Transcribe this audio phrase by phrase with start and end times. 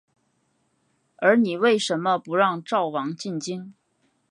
[1.17, 3.75] 而你为甚么不让赵王进京？